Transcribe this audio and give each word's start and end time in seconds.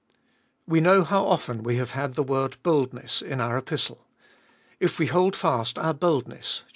WE 0.65 0.81
know 0.81 1.03
how 1.03 1.27
often 1.27 1.61
we 1.61 1.75
have 1.75 1.91
had 1.91 2.15
the 2.15 2.23
word 2.23 2.57
boldness 2.63 3.21
in 3.21 3.39
our 3.39 3.55
Epistle. 3.55 4.07
If 4.79 4.97
we 4.97 5.05
hold 5.05 5.35
fast 5.35 5.77
our 5.77 5.93
boldness 5.93 6.63
(iii. 6.65 6.69